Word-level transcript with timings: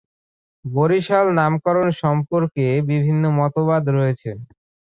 বরিশাল 0.65 1.25
নামকরণ 1.37 1.87
সম্পর্কে 2.01 2.65
বিভিন্ন 2.89 3.23
মতভেদ 3.37 3.85
রয়েছে। 3.97 4.29